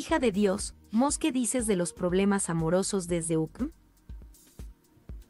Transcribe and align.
Hija 0.00 0.18
de 0.18 0.32
Dios, 0.32 0.72
¿mos 0.90 1.18
qué 1.18 1.30
dices 1.30 1.66
de 1.66 1.76
los 1.76 1.92
problemas 1.92 2.48
amorosos 2.48 3.06
desde 3.06 3.36
UCM? 3.36 3.70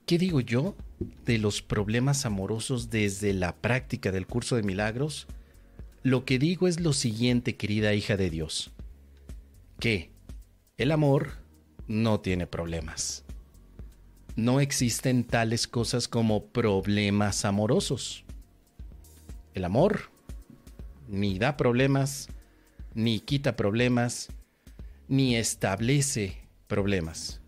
¿Qué 0.07 0.17
digo 0.17 0.41
yo 0.41 0.77
de 1.25 1.39
los 1.39 1.61
problemas 1.61 2.25
amorosos 2.25 2.89
desde 2.89 3.35
la 3.35 3.57
práctica 3.57 4.13
del 4.13 4.29
curso 4.29 4.55
de 4.55 4.63
milagros? 4.63 5.27
Lo 6.05 6.25
que 6.25 6.39
digo 6.39 6.69
es 6.69 6.79
lo 6.79 6.93
siguiente, 6.93 7.57
querida 7.57 7.95
hija 7.95 8.17
de 8.17 8.31
Dios, 8.31 8.71
que 9.81 10.13
el 10.79 10.93
amor 10.93 11.33
no 11.89 12.21
tiene 12.21 12.47
problemas. 12.47 13.25
No 14.37 14.61
existen 14.61 15.25
tales 15.25 15.67
cosas 15.67 16.07
como 16.07 16.45
problemas 16.45 17.45
amorosos. 17.45 18.25
El 19.53 19.65
amor 19.65 20.13
ni 21.09 21.41
da 21.41 21.57
problemas, 21.57 22.29
ni 22.95 23.19
quita 23.19 23.57
problemas, 23.57 24.29
ni 25.11 25.35
establece 25.35 26.37
problemas, 26.69 27.41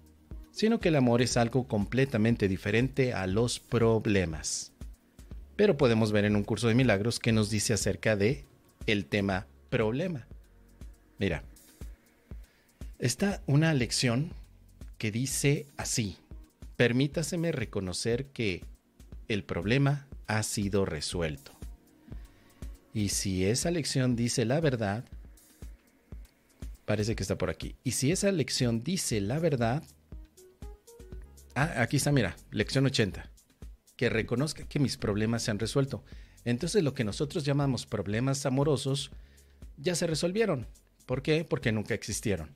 sino 0.51 0.81
que 0.81 0.89
el 0.89 0.97
amor 0.97 1.23
es 1.23 1.37
algo 1.37 1.69
completamente 1.69 2.49
diferente 2.49 3.15
a 3.15 3.29
los 3.29 3.61
problemas. 3.61 4.73
Pero 5.55 5.77
podemos 5.77 6.11
ver 6.11 6.25
en 6.25 6.35
un 6.35 6.43
curso 6.43 6.67
de 6.67 6.75
milagros 6.75 7.21
que 7.21 7.31
nos 7.31 7.51
dice 7.51 7.73
acerca 7.73 8.17
de 8.17 8.45
el 8.87 9.07
tema 9.07 9.47
problema. 9.71 10.27
Mira, 11.19 11.45
está 12.99 13.41
una 13.47 13.73
lección 13.75 14.33
que 14.99 15.13
dice 15.13 15.69
así, 15.77 16.17
permítaseme 16.75 17.53
reconocer 17.53 18.27
que 18.33 18.65
el 19.29 19.45
problema 19.45 20.09
ha 20.27 20.43
sido 20.43 20.85
resuelto. 20.85 21.53
Y 22.93 23.11
si 23.11 23.45
esa 23.45 23.71
lección 23.71 24.17
dice 24.17 24.45
la 24.47 24.59
verdad, 24.59 25.05
parece 26.85 27.15
que 27.17 27.23
está 27.23 27.39
por 27.39 27.51
aquí. 27.51 27.77
Y 27.85 27.93
si 27.93 28.13
esa 28.13 28.31
lección 28.33 28.83
dice 28.83 29.21
la 29.21 29.39
verdad, 29.39 29.83
ah, 31.55 31.75
aquí 31.77 31.97
está, 31.97 32.13
mira, 32.13 32.37
lección 32.51 32.87
80, 32.87 33.31
que 33.97 34.09
reconozca 34.09 34.67
que 34.69 34.79
mis 34.79 34.97
problemas 34.97 35.43
se 35.43 35.51
han 35.51 35.59
resuelto. 35.59 36.05
Entonces 36.45 36.83
lo 36.83 36.95
que 36.95 37.05
nosotros 37.05 37.45
llamamos 37.45 37.87
problemas 37.87 38.45
amorosos 38.47 39.11
ya 39.77 39.95
se 39.95 40.07
resolvieron. 40.07 40.67
¿Por 41.07 41.23
qué? 41.23 41.45
Porque 41.45 41.73
nunca 41.73 41.95
existieron. 41.95 42.55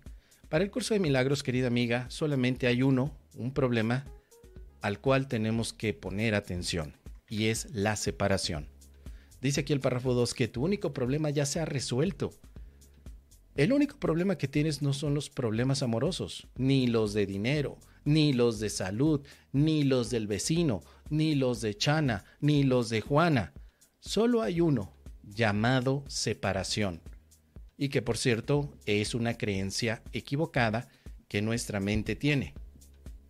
Para 0.48 0.64
el 0.64 0.70
curso 0.70 0.94
de 0.94 1.00
milagros, 1.00 1.42
querida 1.42 1.66
amiga, 1.66 2.06
solamente 2.08 2.66
hay 2.66 2.82
uno, 2.82 3.16
un 3.34 3.52
problema 3.52 4.06
al 4.80 5.00
cual 5.00 5.26
tenemos 5.26 5.72
que 5.72 5.94
poner 5.94 6.36
atención, 6.36 6.94
y 7.28 7.46
es 7.46 7.68
la 7.72 7.96
separación. 7.96 8.68
Dice 9.40 9.62
aquí 9.62 9.72
el 9.72 9.80
párrafo 9.80 10.14
2 10.14 10.34
que 10.34 10.48
tu 10.48 10.64
único 10.64 10.92
problema 10.92 11.30
ya 11.30 11.46
se 11.46 11.58
ha 11.58 11.64
resuelto. 11.64 12.32
El 13.56 13.72
único 13.72 13.98
problema 13.98 14.36
que 14.36 14.48
tienes 14.48 14.82
no 14.82 14.92
son 14.92 15.14
los 15.14 15.30
problemas 15.30 15.82
amorosos, 15.82 16.46
ni 16.56 16.86
los 16.86 17.14
de 17.14 17.24
dinero, 17.24 17.78
ni 18.04 18.34
los 18.34 18.60
de 18.60 18.68
salud, 18.68 19.22
ni 19.50 19.82
los 19.82 20.10
del 20.10 20.26
vecino, 20.26 20.82
ni 21.08 21.34
los 21.34 21.62
de 21.62 21.74
Chana, 21.74 22.26
ni 22.40 22.64
los 22.64 22.90
de 22.90 23.00
Juana. 23.00 23.54
Solo 23.98 24.42
hay 24.42 24.60
uno, 24.60 24.92
llamado 25.22 26.04
separación. 26.06 27.00
Y 27.78 27.88
que 27.88 28.02
por 28.02 28.18
cierto 28.18 28.76
es 28.84 29.14
una 29.14 29.38
creencia 29.38 30.02
equivocada 30.12 30.88
que 31.26 31.40
nuestra 31.40 31.80
mente 31.80 32.14
tiene. 32.14 32.52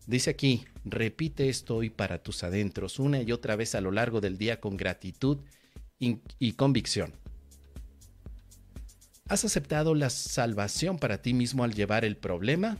Dice 0.08 0.30
aquí, 0.30 0.64
repite 0.84 1.48
esto 1.48 1.76
hoy 1.76 1.88
para 1.88 2.20
tus 2.20 2.42
adentros 2.42 2.98
una 2.98 3.22
y 3.22 3.30
otra 3.30 3.54
vez 3.54 3.76
a 3.76 3.80
lo 3.80 3.92
largo 3.92 4.20
del 4.20 4.38
día 4.38 4.60
con 4.60 4.76
gratitud 4.76 5.38
y 6.00 6.52
convicción. 6.54 7.12
¿Has 9.28 9.44
aceptado 9.44 9.96
la 9.96 10.08
salvación 10.08 10.98
para 10.98 11.20
ti 11.20 11.34
mismo 11.34 11.64
al 11.64 11.74
llevar 11.74 12.04
el 12.04 12.16
problema 12.16 12.78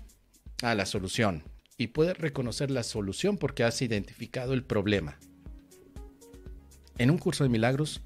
a 0.63 0.77
la 0.77 0.87
solución? 0.87 1.43
Y 1.77 1.89
puedes 1.89 2.17
reconocer 2.17 2.71
la 2.71 2.85
solución 2.85 3.37
porque 3.37 3.65
has 3.65 3.83
identificado 3.83 4.55
el 4.55 4.63
problema. 4.63 5.19
En 6.99 7.11
un 7.11 7.19
curso 7.19 7.43
de 7.43 7.51
milagros 7.51 8.01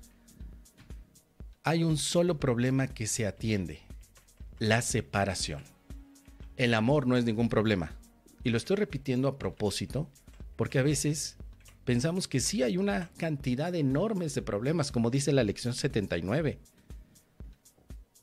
hay 1.64 1.84
un 1.84 1.98
solo 1.98 2.40
problema 2.40 2.88
que 2.88 3.06
se 3.06 3.26
atiende, 3.26 3.80
la 4.58 4.80
separación. 4.80 5.62
El 6.56 6.72
amor 6.72 7.06
no 7.06 7.18
es 7.18 7.26
ningún 7.26 7.50
problema. 7.50 7.92
Y 8.42 8.48
lo 8.48 8.56
estoy 8.56 8.76
repitiendo 8.76 9.28
a 9.28 9.38
propósito 9.38 10.08
porque 10.56 10.78
a 10.78 10.82
veces 10.82 11.36
pensamos 11.84 12.26
que 12.26 12.40
sí 12.40 12.62
hay 12.62 12.78
una 12.78 13.10
cantidad 13.18 13.74
enorme 13.74 14.28
de 14.28 14.40
problemas, 14.40 14.90
como 14.90 15.10
dice 15.10 15.30
la 15.32 15.44
lección 15.44 15.74
79. 15.74 16.58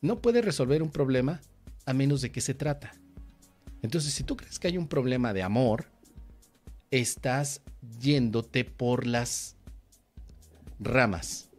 No 0.01 0.21
puede 0.21 0.41
resolver 0.41 0.83
un 0.83 0.91
problema 0.91 1.41
a 1.85 1.93
menos 1.93 2.21
de 2.21 2.31
que 2.31 2.41
se 2.41 2.53
trata. 2.53 2.93
Entonces, 3.81 4.13
si 4.13 4.23
tú 4.23 4.35
crees 4.37 4.59
que 4.59 4.67
hay 4.67 4.77
un 4.77 4.87
problema 4.87 5.33
de 5.33 5.43
amor, 5.43 5.85
estás 6.91 7.61
yéndote 7.99 8.65
por 8.65 9.07
las 9.07 9.55
ramas. 10.79 11.49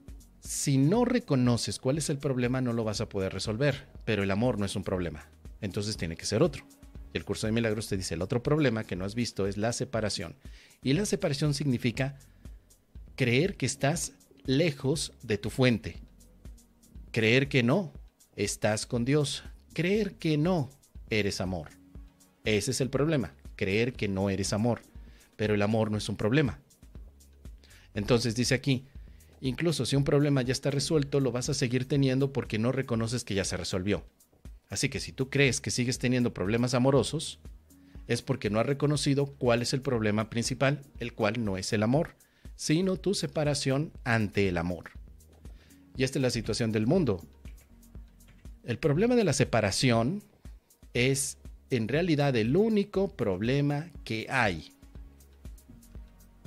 Si 0.40 0.78
no 0.78 1.04
reconoces 1.04 1.78
cuál 1.78 1.98
es 1.98 2.10
el 2.10 2.18
problema, 2.18 2.60
no 2.60 2.72
lo 2.72 2.84
vas 2.84 3.00
a 3.00 3.08
poder 3.08 3.32
resolver, 3.32 3.86
pero 4.04 4.22
el 4.22 4.30
amor 4.30 4.58
no 4.58 4.64
es 4.64 4.76
un 4.76 4.84
problema. 4.84 5.28
Entonces 5.60 5.96
tiene 5.96 6.16
que 6.16 6.26
ser 6.26 6.42
otro. 6.42 6.64
Y 7.12 7.18
el 7.18 7.24
curso 7.24 7.46
de 7.46 7.52
milagros 7.52 7.88
te 7.88 7.96
dice, 7.96 8.14
el 8.14 8.22
otro 8.22 8.42
problema 8.42 8.84
que 8.84 8.96
no 8.96 9.04
has 9.04 9.14
visto 9.14 9.46
es 9.46 9.56
la 9.56 9.72
separación. 9.72 10.36
Y 10.82 10.92
la 10.92 11.06
separación 11.06 11.54
significa 11.54 12.18
creer 13.16 13.56
que 13.56 13.66
estás 13.66 14.12
lejos 14.44 15.12
de 15.22 15.38
tu 15.38 15.50
fuente. 15.50 15.96
Creer 17.10 17.48
que 17.48 17.62
no, 17.62 17.92
estás 18.38 18.86
con 18.86 19.04
Dios. 19.04 19.42
Creer 19.74 20.14
que 20.14 20.38
no, 20.38 20.70
eres 21.10 21.40
amor. 21.40 21.70
Ese 22.44 22.70
es 22.70 22.80
el 22.80 22.88
problema, 22.88 23.34
creer 23.56 23.92
que 23.92 24.06
no 24.08 24.30
eres 24.30 24.52
amor. 24.52 24.80
Pero 25.36 25.54
el 25.54 25.62
amor 25.62 25.90
no 25.90 25.98
es 25.98 26.08
un 26.08 26.16
problema. 26.16 26.60
Entonces 27.94 28.36
dice 28.36 28.54
aquí, 28.54 28.86
incluso 29.40 29.84
si 29.84 29.96
un 29.96 30.04
problema 30.04 30.42
ya 30.42 30.52
está 30.52 30.70
resuelto, 30.70 31.18
lo 31.18 31.32
vas 31.32 31.48
a 31.48 31.54
seguir 31.54 31.88
teniendo 31.88 32.32
porque 32.32 32.60
no 32.60 32.70
reconoces 32.70 33.24
que 33.24 33.34
ya 33.34 33.44
se 33.44 33.56
resolvió. 33.56 34.04
Así 34.70 34.88
que 34.88 35.00
si 35.00 35.12
tú 35.12 35.30
crees 35.30 35.60
que 35.60 35.72
sigues 35.72 35.98
teniendo 35.98 36.32
problemas 36.32 36.74
amorosos, 36.74 37.40
es 38.06 38.22
porque 38.22 38.50
no 38.50 38.60
has 38.60 38.66
reconocido 38.66 39.26
cuál 39.26 39.62
es 39.62 39.72
el 39.72 39.82
problema 39.82 40.30
principal, 40.30 40.82
el 41.00 41.12
cual 41.12 41.44
no 41.44 41.56
es 41.56 41.72
el 41.72 41.82
amor, 41.82 42.14
sino 42.54 42.96
tu 42.96 43.14
separación 43.14 43.92
ante 44.04 44.48
el 44.48 44.58
amor. 44.58 44.90
Y 45.96 46.04
esta 46.04 46.20
es 46.20 46.22
la 46.22 46.30
situación 46.30 46.70
del 46.70 46.86
mundo. 46.86 47.26
El 48.68 48.78
problema 48.78 49.16
de 49.16 49.24
la 49.24 49.32
separación 49.32 50.22
es 50.92 51.38
en 51.70 51.88
realidad 51.88 52.36
el 52.36 52.54
único 52.54 53.08
problema 53.08 53.88
que 54.04 54.26
hay. 54.28 54.74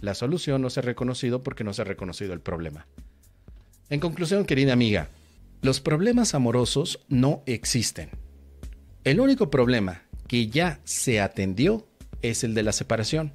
La 0.02 0.14
solución 0.14 0.62
no 0.62 0.70
se 0.70 0.82
ha 0.82 0.84
reconocido 0.84 1.42
porque 1.42 1.64
no 1.64 1.74
se 1.74 1.82
ha 1.82 1.86
reconocido 1.86 2.34
el 2.34 2.40
problema. 2.40 2.86
En 3.90 4.00
conclusión, 4.00 4.46
querida 4.46 4.72
amiga, 4.72 5.09
los 5.64 5.82
problemas 5.82 6.36
amorosos 6.36 7.00
no 7.09 7.42
existen. 7.48 8.12
El 9.03 9.20
único 9.20 9.50
problema 9.50 10.03
que 10.28 10.48
ya 10.48 10.80
se 10.84 11.22
atendió 11.22 11.88
es 12.22 12.44
el 12.44 12.53
de 12.53 12.62
la 12.62 12.72
separación. 12.72 13.34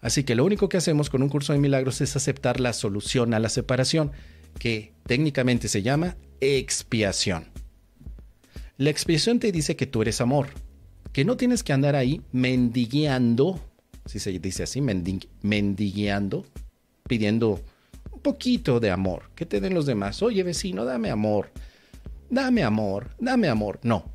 Así 0.00 0.22
que 0.22 0.36
lo 0.36 0.44
único 0.44 0.68
que 0.68 0.76
hacemos 0.76 1.10
con 1.10 1.24
un 1.24 1.30
curso 1.30 1.52
de 1.52 1.58
milagros 1.58 2.00
es 2.00 2.14
aceptar 2.14 2.60
la 2.60 2.74
solución 2.74 3.34
a 3.34 3.40
la 3.40 3.48
separación, 3.48 4.12
que 4.60 4.92
técnicamente 5.04 5.66
se 5.66 5.82
llama 5.82 6.16
expiación. 6.40 7.53
La 8.76 8.90
expiación 8.90 9.38
te 9.38 9.52
dice 9.52 9.76
que 9.76 9.86
tú 9.86 10.02
eres 10.02 10.20
amor, 10.20 10.48
que 11.12 11.24
no 11.24 11.36
tienes 11.36 11.62
que 11.62 11.72
andar 11.72 11.94
ahí 11.94 12.22
mendigueando, 12.32 13.60
si 14.04 14.18
se 14.18 14.36
dice 14.38 14.64
así, 14.64 14.80
mendigueando, 14.80 16.44
pidiendo 17.06 17.60
poquito 18.24 18.80
de 18.80 18.90
amor, 18.90 19.30
que 19.36 19.46
te 19.46 19.60
den 19.60 19.74
los 19.74 19.86
demás. 19.86 20.22
Oye 20.22 20.42
vecino, 20.42 20.84
dame 20.84 21.10
amor, 21.10 21.50
dame 22.30 22.64
amor, 22.64 23.10
dame 23.20 23.48
amor. 23.48 23.78
No, 23.84 24.10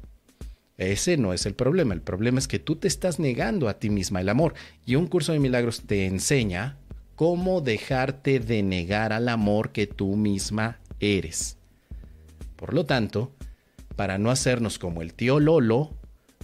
ese 0.78 1.16
no 1.16 1.32
es 1.32 1.46
el 1.46 1.54
problema. 1.54 1.94
El 1.94 2.02
problema 2.02 2.40
es 2.40 2.48
que 2.50 2.60
tú 2.60 2.76
te 2.76 2.90
estás 2.90 3.20
negando 3.20 3.70
a 3.70 3.80
ti 3.80 3.90
misma 3.90 4.20
el 4.20 4.28
amor. 4.28 4.56
Y 4.86 4.96
un 4.96 5.08
curso 5.08 5.32
de 5.32 5.40
milagros 5.40 5.84
te 5.86 6.06
enseña 6.06 6.78
cómo 7.16 7.62
dejarte 7.62 8.40
de 8.40 8.64
negar 8.64 9.14
al 9.14 9.30
amor 9.30 9.72
que 9.72 9.88
tú 9.88 10.16
misma 10.18 10.80
eres. 11.00 11.58
Por 12.56 12.74
lo 12.74 12.86
tanto, 12.86 13.32
para 14.00 14.18
no 14.18 14.32
hacernos 14.32 14.80
como 14.80 15.02
el 15.02 15.14
tío 15.14 15.42
Lolo, 15.42 15.94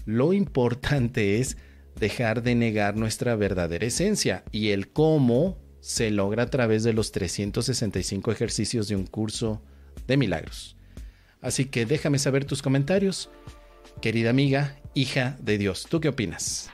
lo 0.03 0.33
importante 0.33 1.39
es 1.39 1.55
dejar 1.97 2.43
de 2.43 2.53
negar 2.53 2.97
nuestra 2.97 3.37
verdadera 3.37 3.85
esencia 3.85 4.43
y 4.51 4.71
el 4.71 4.89
cómo 4.89 5.57
se 5.79 6.11
logra 6.11 6.43
a 6.43 6.49
través 6.49 6.83
de 6.83 6.91
los 6.91 7.13
365 7.13 8.29
ejercicios 8.33 8.89
de 8.89 8.97
un 8.97 9.05
curso 9.05 9.63
de 10.05 10.17
milagros. 10.17 10.75
Así 11.39 11.63
que 11.63 11.85
déjame 11.85 12.19
saber 12.19 12.43
tus 12.43 12.61
comentarios, 12.61 13.29
querida 14.01 14.31
amiga, 14.31 14.75
hija 14.93 15.37
de 15.41 15.57
Dios. 15.57 15.87
¿Tú 15.89 16.01
qué 16.01 16.09
opinas? 16.09 16.69